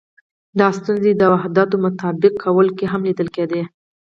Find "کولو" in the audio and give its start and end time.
2.43-2.71